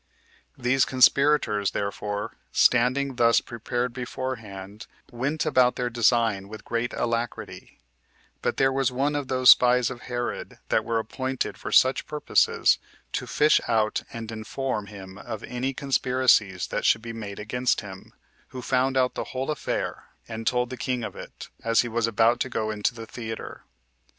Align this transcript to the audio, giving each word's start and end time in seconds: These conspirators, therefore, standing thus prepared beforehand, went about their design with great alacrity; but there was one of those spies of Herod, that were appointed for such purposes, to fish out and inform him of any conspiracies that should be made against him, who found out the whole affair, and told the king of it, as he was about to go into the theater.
These 0.57 0.83
conspirators, 0.83 1.73
therefore, 1.77 2.35
standing 2.51 3.17
thus 3.17 3.39
prepared 3.39 3.93
beforehand, 3.93 4.87
went 5.11 5.45
about 5.45 5.75
their 5.75 5.91
design 5.91 6.47
with 6.47 6.65
great 6.65 6.91
alacrity; 6.93 7.77
but 8.41 8.57
there 8.57 8.73
was 8.73 8.91
one 8.91 9.15
of 9.15 9.27
those 9.27 9.51
spies 9.51 9.91
of 9.91 9.99
Herod, 10.01 10.57
that 10.69 10.83
were 10.83 10.97
appointed 10.97 11.55
for 11.55 11.71
such 11.71 12.07
purposes, 12.07 12.79
to 13.11 13.27
fish 13.27 13.61
out 13.67 14.01
and 14.11 14.31
inform 14.31 14.87
him 14.87 15.19
of 15.19 15.43
any 15.43 15.71
conspiracies 15.71 16.65
that 16.69 16.83
should 16.83 17.03
be 17.03 17.13
made 17.13 17.37
against 17.37 17.81
him, 17.81 18.11
who 18.47 18.63
found 18.63 18.97
out 18.97 19.13
the 19.13 19.25
whole 19.37 19.51
affair, 19.51 20.05
and 20.27 20.47
told 20.47 20.71
the 20.71 20.77
king 20.77 21.03
of 21.03 21.15
it, 21.15 21.49
as 21.63 21.81
he 21.81 21.87
was 21.87 22.07
about 22.07 22.39
to 22.39 22.49
go 22.49 22.71
into 22.71 22.95
the 22.95 23.05
theater. 23.05 23.65